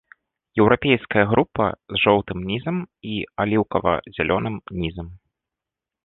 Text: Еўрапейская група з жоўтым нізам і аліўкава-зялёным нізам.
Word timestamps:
Еўрапейская 0.63 1.25
група 1.31 1.65
з 1.91 1.99
жоўтым 2.03 2.37
нізам 2.51 2.77
і 3.15 3.19
аліўкава-зялёным 3.45 4.55
нізам. 4.81 5.07